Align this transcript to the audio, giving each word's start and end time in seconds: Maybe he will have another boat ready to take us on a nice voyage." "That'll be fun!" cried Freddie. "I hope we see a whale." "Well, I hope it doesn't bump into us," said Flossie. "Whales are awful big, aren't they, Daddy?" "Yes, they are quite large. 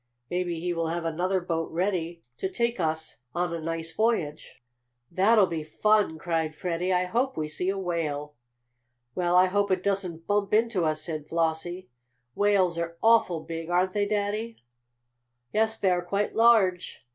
Maybe 0.31 0.59
he 0.59 0.73
will 0.73 0.87
have 0.87 1.05
another 1.05 1.39
boat 1.39 1.69
ready 1.71 2.23
to 2.39 2.49
take 2.49 2.79
us 2.79 3.17
on 3.35 3.53
a 3.53 3.61
nice 3.61 3.91
voyage." 3.91 4.59
"That'll 5.11 5.45
be 5.45 5.63
fun!" 5.63 6.17
cried 6.17 6.55
Freddie. 6.55 6.91
"I 6.91 7.03
hope 7.05 7.37
we 7.37 7.47
see 7.47 7.69
a 7.69 7.77
whale." 7.77 8.33
"Well, 9.13 9.35
I 9.35 9.45
hope 9.45 9.69
it 9.69 9.83
doesn't 9.83 10.25
bump 10.25 10.55
into 10.55 10.85
us," 10.85 11.03
said 11.03 11.27
Flossie. 11.29 11.91
"Whales 12.33 12.79
are 12.79 12.97
awful 13.03 13.41
big, 13.41 13.69
aren't 13.69 13.91
they, 13.93 14.07
Daddy?" 14.07 14.63
"Yes, 15.53 15.77
they 15.77 15.91
are 15.91 16.03
quite 16.03 16.33
large. 16.33 17.05